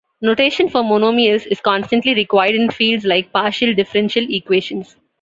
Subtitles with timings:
[0.19, 4.95] Notation for monomials is constantly required in fields like partial differential equations.